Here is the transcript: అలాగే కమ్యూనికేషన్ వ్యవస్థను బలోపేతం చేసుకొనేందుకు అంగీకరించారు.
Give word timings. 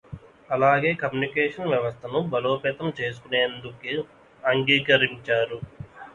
అలాగే 0.49 0.93
కమ్యూనికేషన్ 0.93 1.69
వ్యవస్థను 1.69 2.21
బలోపేతం 2.31 2.89
చేసుకొనేందుకు 3.01 3.95
అంగీకరించారు. 4.43 5.59